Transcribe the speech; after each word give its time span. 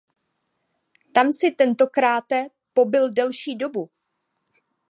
Tam 1.13 1.31
si 1.33 1.51
tentokráte 1.51 2.47
pobyl 2.73 3.13
delší 3.13 3.55
dobu. 3.55 3.89